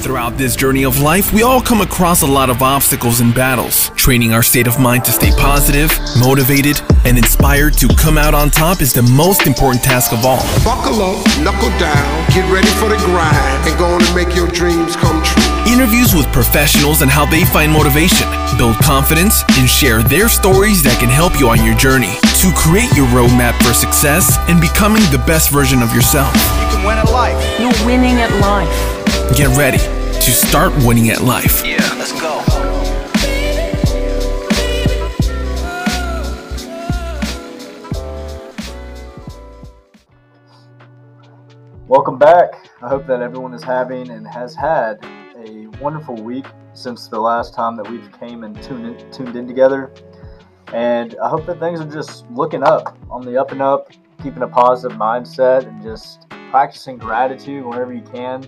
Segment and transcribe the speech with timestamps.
[0.00, 3.90] Throughout this journey of life, we all come across a lot of obstacles and battles.
[3.96, 8.48] Training our state of mind to stay positive, motivated, and inspired to come out on
[8.48, 10.40] top is the most important task of all.
[10.64, 14.48] Buckle up, knuckle down, get ready for the grind, and go on and make your
[14.48, 15.44] dreams come true.
[15.70, 18.26] Interviews with professionals and how they find motivation,
[18.56, 22.90] build confidence, and share their stories that can help you on your journey to create
[22.96, 26.32] your roadmap for success and becoming the best version of yourself.
[26.64, 27.36] You can win at life.
[27.60, 28.99] You're winning at life.
[29.36, 31.64] Get ready to start winning at life.
[31.64, 32.42] Yeah, let's go.
[41.86, 42.68] Welcome back.
[42.82, 44.98] I hope that everyone is having and has had
[45.46, 49.46] a wonderful week since the last time that we've came and tuned in, tuned in
[49.46, 49.92] together.
[50.74, 53.90] And I hope that things are just looking up, on the up and up,
[54.22, 58.44] keeping a positive mindset, and just practicing gratitude whenever you can.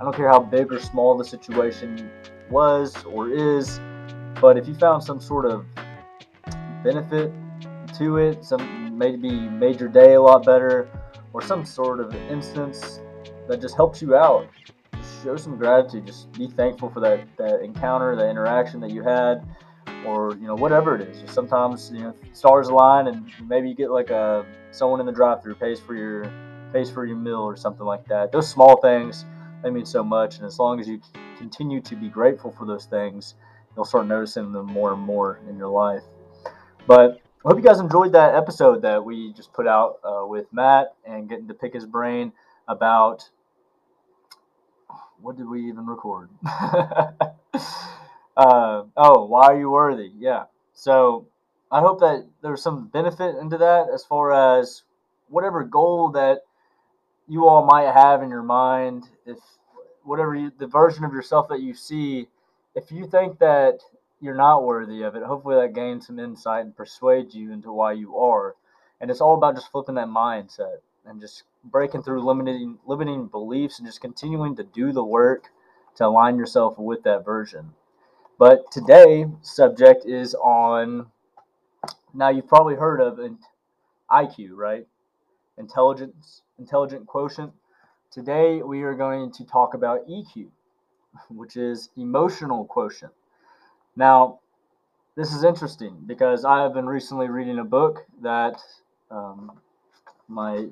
[0.00, 2.10] I don't care how big or small the situation
[2.48, 3.78] was or is,
[4.40, 5.66] but if you found some sort of
[6.82, 7.30] benefit
[7.98, 10.88] to it, some maybe made your day a lot better,
[11.34, 13.00] or some sort of instance
[13.46, 14.48] that just helps you out,
[15.22, 16.06] show some gratitude.
[16.06, 19.46] Just be thankful for that, that encounter, that interaction that you had,
[20.06, 21.20] or you know whatever it is.
[21.20, 25.12] Just sometimes you know stars align, and maybe you get like a someone in the
[25.12, 26.24] drive-through pays for your
[26.72, 28.32] pays for your meal or something like that.
[28.32, 29.26] Those small things
[29.62, 31.00] they mean so much, and as long as you
[31.36, 33.34] continue to be grateful for those things,
[33.74, 36.02] you'll start noticing them more and more in your life.
[36.86, 40.52] But I hope you guys enjoyed that episode that we just put out uh, with
[40.52, 42.32] Matt and getting to pick his brain
[42.68, 43.28] about
[45.22, 46.30] what did we even record?
[46.44, 47.32] uh,
[48.36, 50.10] oh, why are you worthy?
[50.18, 50.44] Yeah.
[50.74, 51.26] So
[51.70, 54.82] I hope that there's some benefit into that as far as
[55.28, 56.42] whatever goal that
[57.30, 59.04] you all might have in your mind.
[59.24, 59.38] If
[60.02, 62.26] whatever you, the version of yourself that you see,
[62.74, 63.78] if you think that
[64.20, 67.92] you're not worthy of it, hopefully that gains some insight and persuades you into why
[67.92, 68.56] you are.
[69.00, 73.78] And it's all about just flipping that mindset and just breaking through limiting limiting beliefs
[73.78, 75.50] and just continuing to do the work
[75.96, 77.70] to align yourself with that version.
[78.40, 81.06] But today subject is on
[82.12, 83.20] now you've probably heard of
[84.10, 84.86] IQ, right?
[85.60, 87.52] Intelligence intelligent quotient.
[88.10, 90.46] Today we are going to talk about EQ,
[91.28, 93.12] which is emotional quotient.
[93.96, 94.40] Now,
[95.16, 98.60] this is interesting because I have been recently reading a book that
[99.10, 99.52] um,
[100.28, 100.66] my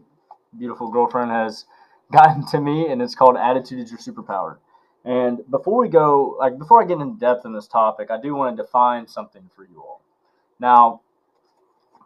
[0.58, 1.66] beautiful girlfriend has
[2.12, 4.56] gotten to me, and it's called Attitude is Your Superpower.
[5.04, 8.34] And before we go, like before I get in depth in this topic, I do
[8.34, 10.00] want to define something for you all.
[10.60, 11.00] Now,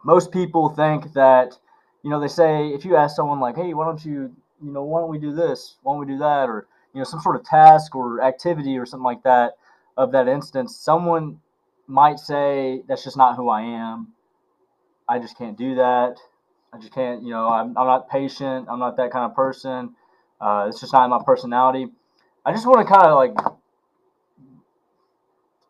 [0.03, 1.57] most people think that,
[2.03, 4.83] you know, they say if you ask someone like, "Hey, why don't you, you know,
[4.83, 5.77] why don't we do this?
[5.83, 8.85] Why don't we do that?" or you know, some sort of task or activity or
[8.85, 9.57] something like that
[9.97, 11.39] of that instance, someone
[11.87, 14.13] might say, "That's just not who I am.
[15.07, 16.17] I just can't do that.
[16.73, 18.67] I just can't, you know, I'm, I'm not patient.
[18.69, 19.95] I'm not that kind of person.
[20.41, 21.87] Uh, it's just not my personality."
[22.45, 23.35] I just want to kind of like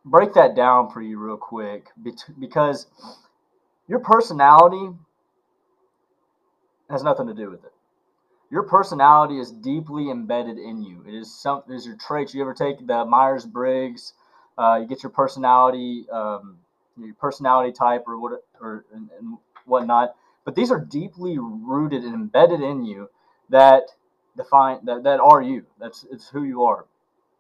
[0.06, 1.88] break that down for you real quick
[2.40, 2.88] because
[3.88, 4.90] your personality
[6.90, 7.74] has nothing to do with it.
[8.52, 11.04] Your personality is deeply embedded in you.
[11.08, 12.34] It is some is your traits.
[12.34, 14.14] You ever take the Myers Briggs?
[14.58, 16.58] Uh, you get your personality, um,
[16.98, 20.16] your personality type, or what, or and, and whatnot.
[20.46, 23.10] But these are deeply rooted and embedded in you
[23.50, 23.84] that
[24.38, 25.66] define that, that are you.
[25.80, 26.86] That's it's who you are,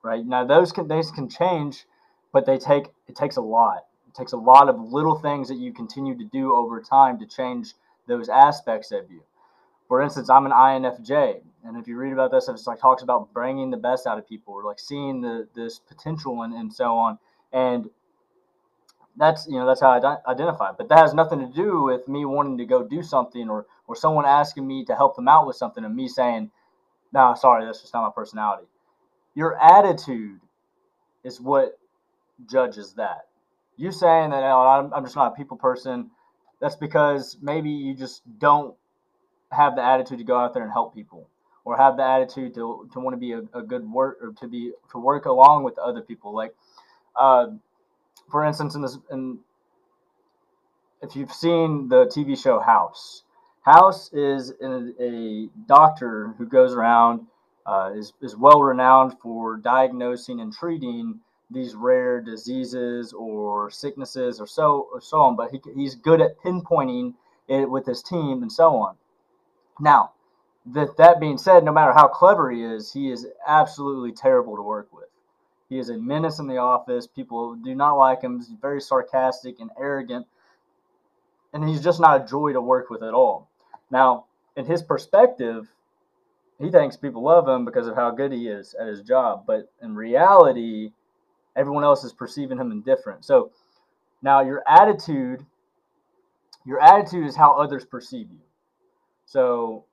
[0.01, 0.25] right?
[0.25, 1.85] Now those can those can change,
[2.31, 3.85] but they take it takes a lot.
[4.07, 7.27] It takes a lot of little things that you continue to do over time to
[7.27, 7.73] change
[8.07, 9.21] those aspects of you.
[9.93, 13.31] For instance, I'm an INFJ, and if you read about this, it's like talks about
[13.31, 16.97] bringing the best out of people, or like seeing the this potential and, and so
[16.97, 17.19] on.
[17.51, 17.91] And
[19.17, 20.71] that's you know that's how I identify.
[20.71, 23.95] But that has nothing to do with me wanting to go do something, or or
[23.95, 26.49] someone asking me to help them out with something, and me saying,
[27.11, 28.65] "No, sorry, that's just not my personality."
[29.35, 30.39] Your attitude
[31.23, 31.77] is what
[32.49, 33.27] judges that.
[33.77, 36.09] You saying that oh, I'm, I'm just not a people person,
[36.59, 38.73] that's because maybe you just don't
[39.53, 41.27] have the attitude to go out there and help people
[41.65, 44.47] or have the attitude to, to want to be a, a good work or to
[44.47, 46.33] be to work along with other people.
[46.33, 46.53] Like
[47.15, 47.47] uh,
[48.29, 49.39] for instance in this in
[51.01, 53.23] if you've seen the tv show house
[53.61, 57.25] house is a, a doctor who goes around
[57.65, 64.47] uh, is, is well renowned for diagnosing and treating these rare diseases or sicknesses or
[64.47, 67.13] so or so on but he, he's good at pinpointing
[67.47, 68.95] it with his team and so on
[69.79, 70.11] now,
[70.67, 74.61] that that being said, no matter how clever he is, he is absolutely terrible to
[74.61, 75.09] work with.
[75.69, 77.07] He is a menace in the office.
[77.07, 78.37] People do not like him.
[78.37, 80.27] He's very sarcastic and arrogant.
[81.53, 83.49] And he's just not a joy to work with at all.
[83.91, 84.25] Now,
[84.55, 85.67] in his perspective,
[86.59, 89.43] he thinks people love him because of how good he is at his job.
[89.45, 90.91] But in reality,
[91.55, 93.25] everyone else is perceiving him indifferent.
[93.25, 93.51] So
[94.21, 95.45] now your attitude,
[96.65, 98.39] your attitude is how others perceive you.
[99.33, 99.85] So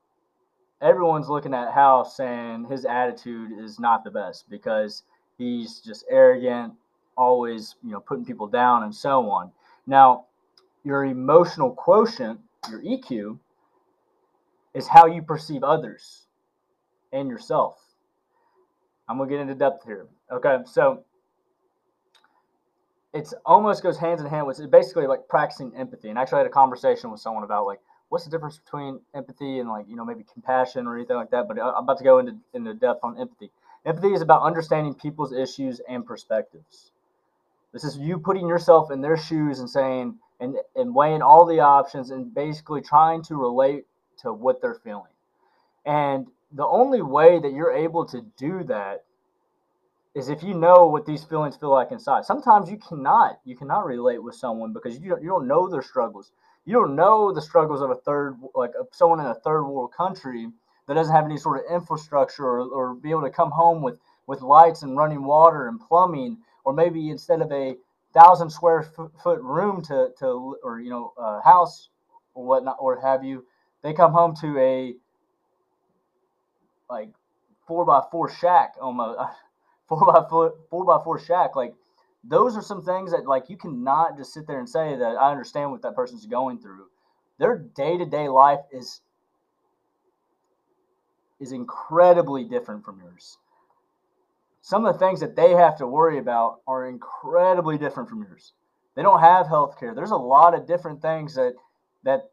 [0.83, 5.05] everyone's looking at House saying his attitude is not the best because
[5.39, 6.75] he's just arrogant,
[7.17, 9.51] always, you know, putting people down and so on.
[9.87, 10.27] Now,
[10.85, 12.39] your emotional quotient,
[12.69, 13.39] your EQ,
[14.75, 16.27] is how you perceive others
[17.11, 17.81] and yourself.
[19.09, 20.07] I'm gonna get into depth here.
[20.31, 21.03] Okay, so
[23.15, 26.11] it's almost goes hands in hand with basically like practicing empathy.
[26.11, 29.61] And actually, I had a conversation with someone about like what's the difference between empathy
[29.61, 31.49] and like you know maybe compassion or anything like that.
[31.49, 33.51] But uh, I'm about to go into into depth on empathy.
[33.87, 36.93] Empathy is about understanding people's issues and perspectives.
[37.73, 41.61] This is you putting yourself in their shoes and saying and and weighing all the
[41.61, 43.87] options and basically trying to relate
[44.19, 45.13] to what they're feeling.
[45.87, 49.05] And the only way that you're able to do that
[50.15, 52.25] is if you know what these feelings feel like inside.
[52.25, 55.83] Sometimes you cannot you cannot relate with someone because you don't, you don't know their
[55.83, 56.33] struggles.
[56.65, 60.49] You don't know the struggles of a third like someone in a third world country
[60.87, 63.99] that doesn't have any sort of infrastructure or, or be able to come home with
[64.27, 67.77] with lights and running water and plumbing or maybe instead of a
[68.13, 68.83] thousand square
[69.23, 71.89] foot room to to or you know a house
[72.35, 73.45] or whatnot or have you
[73.83, 74.95] they come home to a
[76.91, 77.11] like
[77.67, 79.19] four by four shack almost
[79.89, 81.75] four by four four by four shack like
[82.25, 85.31] those are some things that like you cannot just sit there and say that i
[85.31, 86.87] understand what that person's going through.
[87.39, 89.01] Their day-to-day life is
[91.41, 93.39] is incredibly different from yours.
[94.61, 98.53] Some of the things that they have to worry about are incredibly different from yours.
[98.95, 101.55] They don't have health care there's a lot of different things that
[102.05, 102.31] that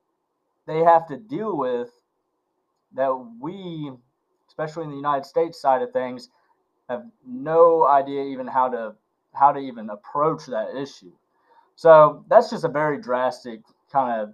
[0.66, 1.90] they have to deal with
[2.94, 3.92] that we
[4.50, 6.30] especially in the united states side of things
[6.90, 8.96] have no idea even how to
[9.34, 11.12] how to even approach that issue.
[11.76, 14.34] So that's just a very drastic kind of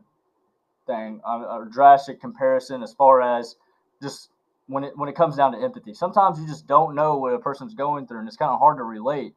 [0.88, 3.56] thing, a, a drastic comparison as far as
[4.02, 4.30] just
[4.68, 5.94] when it when it comes down to empathy.
[5.94, 8.78] Sometimes you just don't know what a person's going through, and it's kind of hard
[8.78, 9.34] to relate.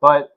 [0.00, 0.30] But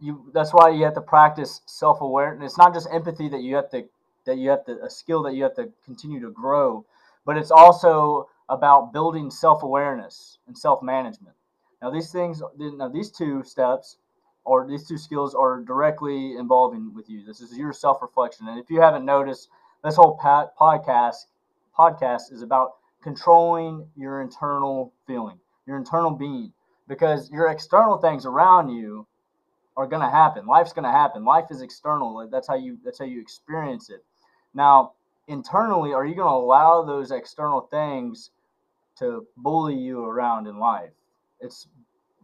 [0.00, 2.52] you that's why you have to practice self awareness.
[2.52, 3.84] It's not just empathy that you have to
[4.26, 6.84] that you have to a skill that you have to continue to grow,
[7.24, 11.34] but it's also about building self-awareness and self-management.
[11.82, 13.96] Now these things, now these two steps
[14.44, 17.24] or these two skills are directly involving with you.
[17.24, 18.48] This is your self-reflection.
[18.48, 19.48] And if you haven't noticed,
[19.82, 21.26] this whole podcast
[21.78, 22.72] podcast is about
[23.02, 26.52] controlling your internal feeling, your internal being,
[26.88, 29.06] because your external things around you
[29.76, 30.46] are going to happen.
[30.46, 31.24] Life's going to happen.
[31.24, 32.28] Life is external.
[32.30, 34.04] That's how you that's how you experience it.
[34.52, 34.92] Now,
[35.28, 38.30] internally, are you going to allow those external things
[39.00, 40.90] to bully you around in life.
[41.40, 41.68] It's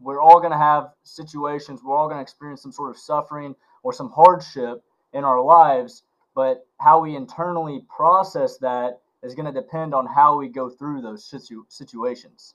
[0.01, 3.55] we're all going to have situations, we're all going to experience some sort of suffering
[3.83, 4.83] or some hardship
[5.15, 6.03] in our lives,
[6.35, 11.01] but how we internally process that is going to depend on how we go through
[11.01, 12.55] those situ- situations.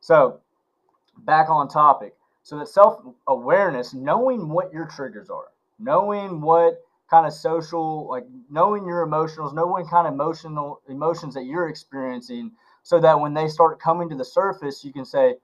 [0.00, 0.40] So,
[1.18, 2.14] back on topic.
[2.42, 8.26] So, that self awareness, knowing what your triggers are, knowing what kind of social, like
[8.50, 13.48] knowing your emotionals, knowing kind of emotional emotions that you're experiencing so that when they
[13.48, 15.36] start coming to the surface, you can say,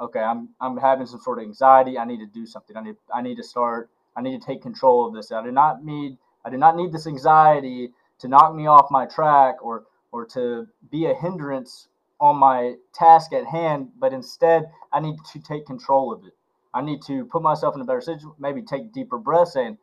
[0.00, 1.98] okay, I'm, I'm having some sort of anxiety.
[1.98, 2.76] I need to do something.
[2.76, 5.30] I need, I need to start, I need to take control of this.
[5.30, 7.90] I do not need, I do not need this anxiety
[8.20, 11.88] to knock me off my track or, or to be a hindrance
[12.20, 16.34] on my task at hand, but instead I need to take control of it.
[16.72, 19.76] I need to put myself in a better situation, maybe take deeper breaths and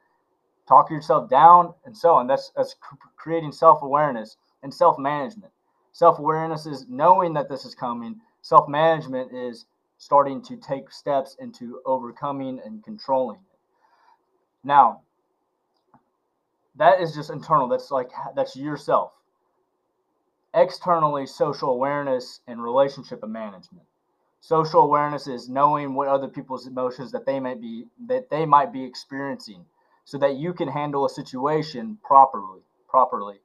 [0.68, 2.28] talk yourself down and so on.
[2.28, 2.76] That's, that's
[3.18, 5.52] creating self-awareness and self-management.
[5.92, 8.22] Self awareness is knowing that this is coming.
[8.42, 9.66] Self management is
[9.98, 13.60] starting to take steps into overcoming and controlling it.
[14.64, 15.02] Now,
[16.76, 17.68] that is just internal.
[17.68, 19.12] That's like, that's yourself.
[20.54, 23.86] Externally, social awareness and relationship management.
[24.40, 28.72] Social awareness is knowing what other people's emotions that they might be that they might
[28.72, 29.66] be experiencing
[30.06, 33.40] so that you can handle a situation properly properly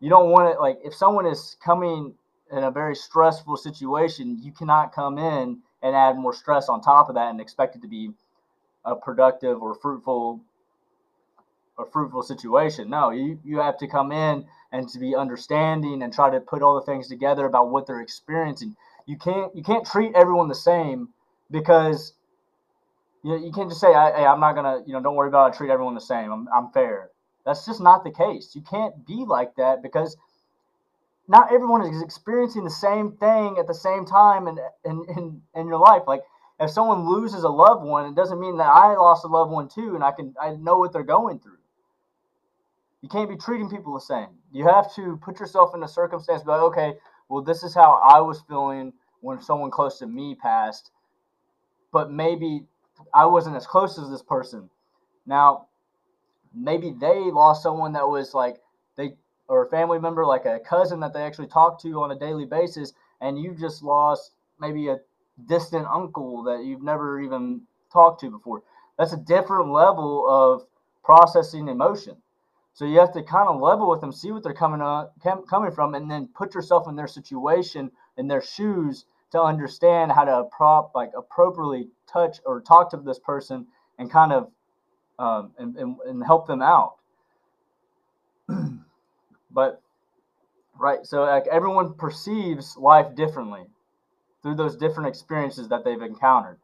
[0.00, 2.14] you don't want it like if someone is coming
[2.50, 7.08] in a very stressful situation, you cannot come in and add more stress on top
[7.08, 8.10] of that and expect it to be
[8.84, 10.40] a productive or fruitful
[11.78, 12.90] a fruitful situation.
[12.90, 16.62] No, you, you have to come in and to be understanding and try to put
[16.62, 18.74] all the things together about what they're experiencing.
[19.06, 21.08] You can't you can't treat everyone the same
[21.50, 22.14] because
[23.22, 25.50] you, know, you can't just say, hey, I'm not to, you know, don't worry about
[25.50, 25.54] it.
[25.54, 26.30] I treat everyone the same.
[26.32, 27.10] I'm, I'm fair.
[27.44, 28.54] That's just not the case.
[28.54, 30.16] You can't be like that because
[31.28, 35.68] not everyone is experiencing the same thing at the same time in, in, in, in
[35.68, 36.02] your life.
[36.06, 36.22] Like
[36.58, 39.68] if someone loses a loved one, it doesn't mean that I lost a loved one
[39.68, 41.58] too and I can I know what they're going through.
[43.02, 44.28] You can't be treating people the same.
[44.50, 46.94] You have to put yourself in a circumstance, be like, okay,
[47.28, 50.90] well, this is how I was feeling when someone close to me passed,
[51.92, 52.62] but maybe
[53.14, 54.70] I wasn't as close as this person.
[55.26, 55.66] Now,
[56.54, 58.56] maybe they lost someone that was like
[59.48, 62.44] or a family member, like a cousin that they actually talk to on a daily
[62.44, 65.00] basis, and you just lost maybe a
[65.46, 67.62] distant uncle that you've never even
[67.92, 68.62] talked to before.
[68.98, 70.66] That's a different level of
[71.02, 72.16] processing emotion.
[72.74, 75.08] So you have to kind of level with them, see what they're coming on,
[75.48, 80.24] coming from, and then put yourself in their situation, in their shoes, to understand how
[80.24, 83.66] to prop like appropriately touch or talk to this person
[83.98, 84.50] and kind of
[85.18, 86.96] um, and, and, and help them out.
[89.50, 89.80] but
[90.78, 93.62] right, so like everyone perceives life differently
[94.42, 96.58] through those different experiences that they've encountered.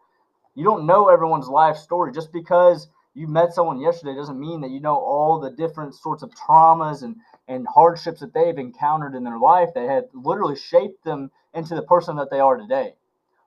[0.55, 4.71] You don't know everyone's life story just because you met someone yesterday doesn't mean that
[4.71, 7.17] you know all the different sorts of traumas and
[7.49, 11.83] and hardships that they've encountered in their life that have literally shaped them into the
[11.83, 12.95] person that they are today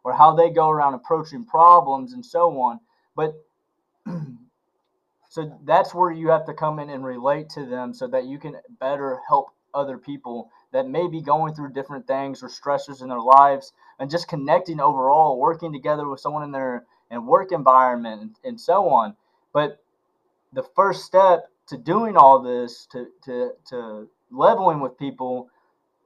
[0.03, 2.79] or how they go around approaching problems and so on
[3.15, 3.33] but
[5.37, 8.39] so that's where you have to come in and relate to them so that you
[8.39, 13.09] can better help other people that may be going through different things or stressors in
[13.09, 18.21] their lives and just connecting overall working together with someone in their and work environment
[18.21, 19.15] and, and so on
[19.53, 19.79] but
[20.53, 25.49] the first step to doing all this, to, to, to leveling with people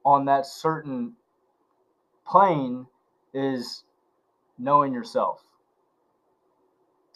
[0.04, 1.14] on that certain
[2.26, 2.86] plane,
[3.34, 3.84] is
[4.58, 5.42] knowing yourself,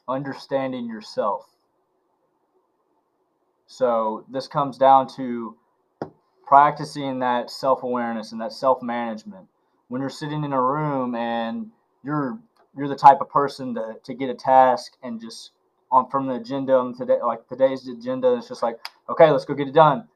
[0.08, 1.55] understanding yourself.
[3.66, 5.56] So this comes down to
[6.46, 9.46] practicing that self-awareness and that self-management.
[9.88, 11.70] When you're sitting in a room and
[12.04, 12.38] you're
[12.76, 15.52] you're the type of person to, to get a task and just
[15.90, 18.36] on from the agenda on today, like today's agenda.
[18.36, 20.08] It's just like, okay, let's go get it done.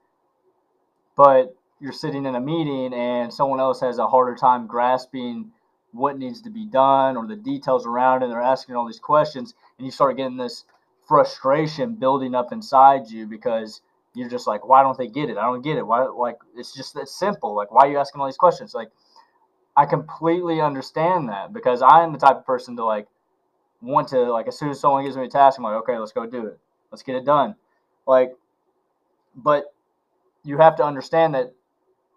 [1.17, 5.53] But you're sitting in a meeting and someone else has a harder time grasping
[5.93, 8.27] what needs to be done or the details around it.
[8.27, 10.65] And they're asking all these questions, and you start getting this
[11.11, 13.83] frustration building up inside you because
[14.15, 15.37] you're just like, why don't they get it?
[15.37, 15.85] I don't get it.
[15.85, 16.05] Why?
[16.05, 17.57] Like, it's just that simple.
[17.57, 18.75] Like, why are you asking all these questions?
[18.75, 18.91] Like,
[19.77, 23.09] I completely understand that because I am the type of person to like
[23.83, 26.13] want to like as soon as someone gives me a task, I'm like, okay, let's
[26.13, 26.61] go do it.
[26.93, 27.57] Let's get it done.
[28.07, 28.31] Like,
[29.35, 29.75] but
[30.45, 31.53] you have to understand that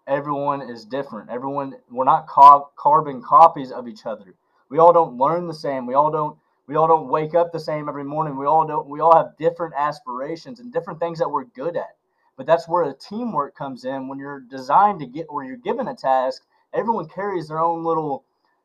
[0.06, 1.30] everyone is different.
[1.30, 4.34] Everyone, we're not co- carbon copies of each other.
[4.68, 5.84] We all don't learn the same.
[5.84, 6.38] We all don't.
[6.66, 8.36] We all don't wake up the same every morning.
[8.36, 8.88] We all don't.
[8.88, 11.96] We all have different aspirations and different things that we're good at.
[12.36, 14.08] But that's where the teamwork comes in.
[14.08, 16.42] When you're designed to get, or you're given a task,
[16.72, 18.24] everyone carries their own little,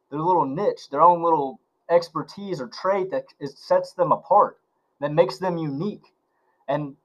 [0.09, 4.59] their little niche, their own little expertise or trait that is, sets them apart,
[5.01, 6.13] that makes them unique.
[6.67, 6.95] And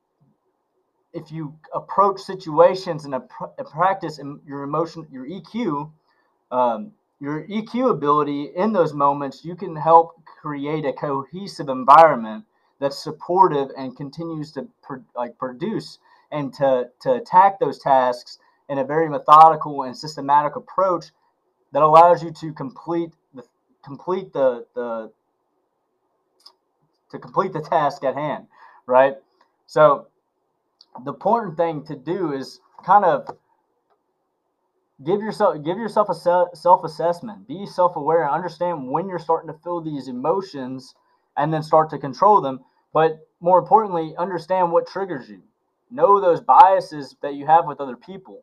[1.13, 3.23] if you approach situations and a,
[3.59, 5.91] a practice and your emotion, your EQ,
[6.51, 6.93] um,
[7.25, 12.45] your EQ ability in those moments, you can help create a cohesive environment
[12.81, 14.69] that's supportive and continues to
[15.17, 15.99] like produce
[16.31, 18.39] and to, to attack those tasks
[18.69, 21.07] in a very methodical and systematic approach
[21.73, 23.43] that allows you to complete the
[23.83, 25.11] complete the the
[27.11, 28.47] to complete the task at hand,
[28.85, 29.15] right?
[29.67, 30.09] So
[31.05, 33.35] the important thing to do is kind of
[35.05, 36.15] give yourself give yourself a
[36.57, 37.49] self assessment.
[37.49, 38.25] Be self aware.
[38.25, 40.95] and Understand when you're starting to feel these emotions,
[41.37, 42.61] and then start to control them.
[42.93, 45.43] But more importantly, understand what triggers you.
[45.91, 48.43] Know those biases that you have with other people.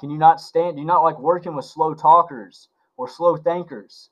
[0.00, 0.76] Can you not stand?
[0.76, 4.08] Do you not like working with slow talkers or slow thinkers?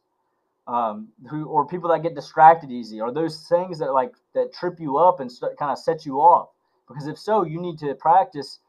[0.66, 4.80] um, who or people that get distracted easy are those things that like that trip
[4.80, 6.50] you up and st- kind of set you off
[6.88, 8.60] because if so you need to practice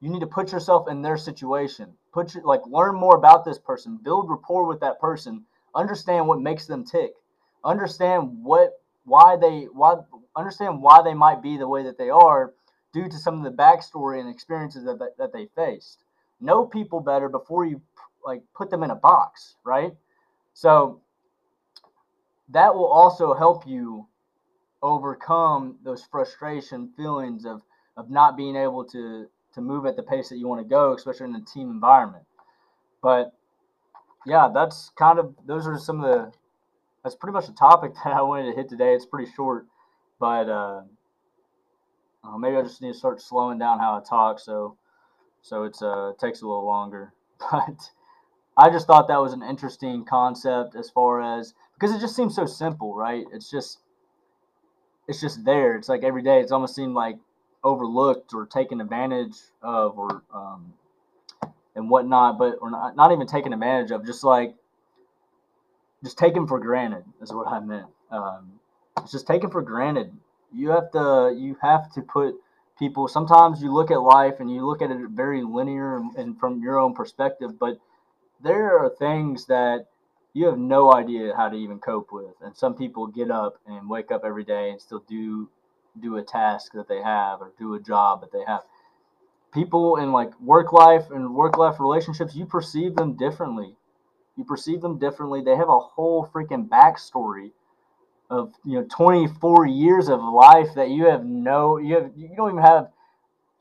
[0.00, 3.58] you need to put yourself in their situation put your like learn more about this
[3.58, 5.44] person build rapport with that person
[5.74, 7.12] understand what makes them tick
[7.62, 9.96] understand what why they why
[10.34, 12.54] understand why they might be the way that they are
[12.92, 15.98] due to some of the backstory and experiences that, that, that they faced.
[16.40, 17.82] Know people better before you
[18.24, 19.92] like put them in a box right?
[20.54, 21.02] So
[22.48, 24.06] that will also help you
[24.82, 27.62] overcome those frustration feelings of
[27.96, 30.94] of not being able to to move at the pace that you want to go,
[30.94, 32.24] especially in a team environment.
[33.02, 33.32] But
[34.24, 36.32] yeah, that's kind of those are some of the
[37.02, 38.94] that's pretty much the topic that I wanted to hit today.
[38.94, 39.66] It's pretty short,
[40.20, 40.82] but uh,
[42.22, 44.76] uh, maybe I just need to start slowing down how I talk so
[45.42, 47.12] so it's uh takes a little longer.
[47.38, 47.90] But
[48.58, 52.34] I just thought that was an interesting concept as far as because it just seems
[52.34, 53.26] so simple, right?
[53.32, 53.80] It's just
[55.08, 55.76] it's just there.
[55.76, 56.40] It's like every day.
[56.40, 57.18] It's almost seemed like
[57.66, 60.72] overlooked or taken advantage of or um,
[61.74, 64.06] and whatnot, but or not, not even taken advantage of.
[64.06, 64.54] Just like
[66.02, 67.86] just taken for granted is what I meant.
[68.10, 68.52] Um,
[69.02, 70.12] it's just taken for granted.
[70.54, 72.36] You have to you have to put
[72.78, 73.08] people.
[73.08, 76.62] Sometimes you look at life and you look at it very linear and, and from
[76.62, 77.78] your own perspective, but
[78.42, 79.86] there are things that
[80.34, 82.34] you have no idea how to even cope with.
[82.42, 85.48] And some people get up and wake up every day and still do
[86.00, 88.62] do a task that they have or do a job that they have.
[89.52, 93.74] People in like work life and work life relationships, you perceive them differently.
[94.36, 95.40] You perceive them differently.
[95.42, 97.52] They have a whole freaking backstory
[98.28, 102.50] of you know 24 years of life that you have no you have you don't
[102.50, 102.88] even have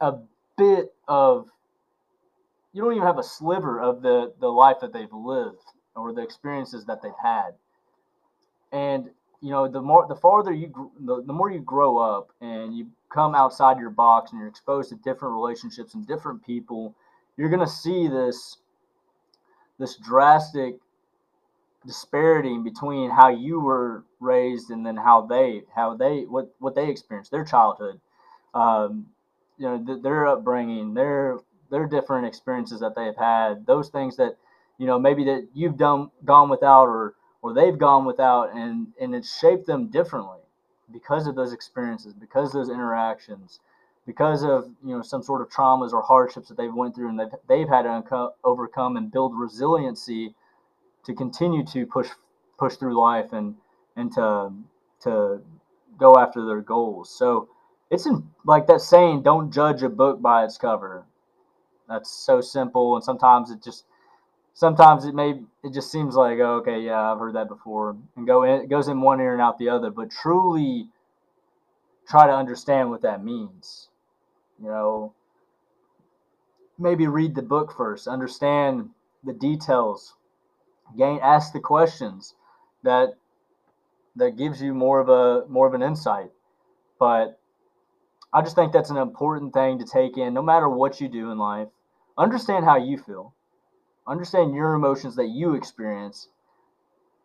[0.02, 0.16] a
[0.58, 1.48] bit of
[2.74, 5.62] you don't even have a sliver of the the life that they've lived
[5.96, 7.52] or the experiences that they've had.
[8.72, 9.10] And
[9.46, 12.88] you know, the more the farther you the, the more you grow up and you
[13.10, 16.96] come outside your box and you're exposed to different relationships and different people,
[17.38, 18.58] you're gonna see this
[19.78, 20.78] this drastic
[21.86, 26.90] disparity between how you were raised and then how they how they what what they
[26.90, 28.02] experienced their childhood.
[28.56, 29.06] Um,
[29.60, 31.38] you know th- their upbringing their
[31.70, 34.38] their different experiences that they have had those things that
[34.80, 37.14] you know maybe that you've done gone without or
[37.46, 40.40] or they've gone without and and it's shaped them differently
[40.92, 43.60] because of those experiences because those interactions
[44.08, 47.20] because of you know some sort of traumas or hardships that they've went through and
[47.20, 50.34] they've, they've had to unco- overcome and build resiliency
[51.04, 52.10] to continue to push
[52.58, 53.54] push through life and
[53.96, 54.52] and to
[55.02, 55.40] to
[56.00, 57.16] go after their goals.
[57.16, 57.48] So
[57.92, 61.06] it's in, like that saying don't judge a book by its cover.
[61.88, 63.86] That's so simple and sometimes it just
[64.56, 68.26] sometimes it may it just seems like oh, okay yeah i've heard that before and
[68.26, 70.88] go in, it goes in one ear and out the other but truly
[72.10, 73.90] try to understand what that means
[74.62, 75.14] you know?
[76.80, 78.90] Maybe read the book first understand
[79.24, 80.16] the details
[80.98, 82.36] gain ask the questions
[82.84, 83.16] that
[84.16, 86.32] that gives you more of a more of an insight
[87.00, 87.40] but
[88.34, 91.32] i just think that's an important thing to take in no matter what you do
[91.32, 91.70] in life
[92.18, 93.35] understand how you feel
[94.08, 96.30] understand your emotions that you experience.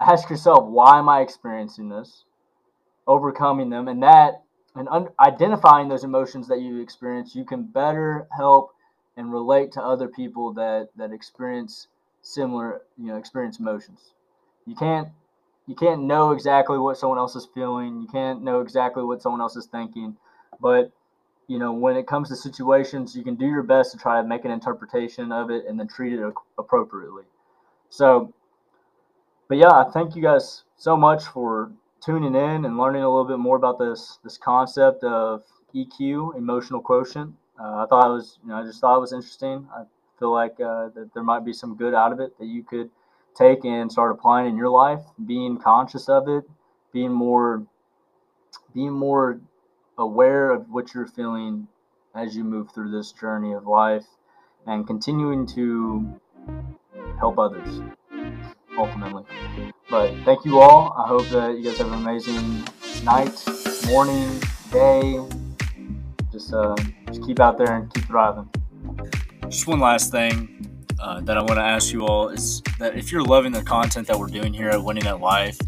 [0.01, 2.25] Ask yourself, why am I experiencing this?
[3.07, 4.43] Overcoming them, and that,
[4.75, 8.73] and un- identifying those emotions that you experience, you can better help
[9.17, 11.89] and relate to other people that that experience
[12.23, 14.15] similar, you know, experience emotions.
[14.67, 15.09] You can't
[15.67, 18.01] you can't know exactly what someone else is feeling.
[18.01, 20.17] You can't know exactly what someone else is thinking,
[20.61, 20.93] but
[21.51, 24.27] you know, when it comes to situations, you can do your best to try to
[24.27, 27.25] make an interpretation of it and then treat it appropriately.
[27.89, 28.33] So,
[29.49, 33.25] but yeah, I thank you guys so much for tuning in and learning a little
[33.25, 35.43] bit more about this this concept of
[35.75, 37.35] EQ, emotional quotient.
[37.59, 39.67] Uh, I thought it was, you know, I just thought it was interesting.
[39.75, 39.83] I
[40.21, 42.91] feel like uh, that there might be some good out of it that you could
[43.37, 46.45] take and start applying in your life, being conscious of it,
[46.93, 47.67] being more,
[48.73, 49.41] being more
[50.01, 51.69] aware of what you're feeling
[52.15, 54.07] as you move through this journey of life
[54.67, 56.21] and continuing to
[57.19, 57.81] help others
[58.77, 59.25] ultimately.
[59.91, 60.95] But thank you all.
[60.99, 62.65] I hope that you guys have an amazing
[63.05, 63.45] night,
[63.87, 64.41] morning,
[64.73, 65.21] day.
[66.33, 66.75] Just uh,
[67.09, 68.49] just keep out there and keep thriving.
[69.49, 73.13] Just one last thing uh, that I want to ask you all is that if
[73.13, 75.59] you're loving the content that we're doing here at Winning at Life,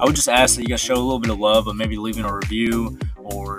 [0.00, 1.96] I would just ask that you guys show a little bit of love by maybe
[1.96, 2.98] leaving a review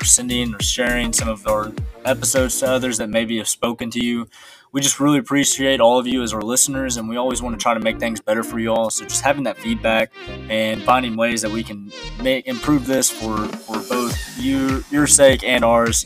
[0.06, 1.72] sending or sharing some of our
[2.06, 4.28] episodes to others that maybe have spoken to you.
[4.72, 7.62] We just really appreciate all of you as our listeners, and we always want to
[7.62, 8.90] try to make things better for you all.
[8.92, 10.12] So just having that feedback
[10.48, 15.44] and finding ways that we can make improve this for for both you your sake
[15.44, 16.06] and ours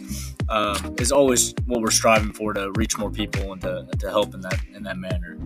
[0.49, 4.33] um, is always what we're striving for to reach more people and to, to help
[4.33, 5.37] in that in that manner.